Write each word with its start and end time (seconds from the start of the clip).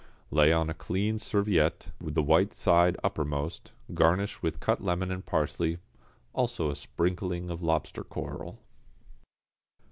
Lay 0.31 0.51
on 0.51 0.67
a 0.67 0.73
clean 0.73 1.19
serviette, 1.19 1.91
the 2.03 2.23
white 2.23 2.53
side 2.53 2.97
uppermost, 3.03 3.71
garnish 3.93 4.41
with 4.41 4.59
cut 4.59 4.83
lemon 4.83 5.11
and 5.11 5.23
parsley, 5.23 5.77
also 6.33 6.71
a 6.71 6.75
sprinkling 6.75 7.51
of 7.51 7.61
lobster 7.61 8.03
coral. 8.03 8.57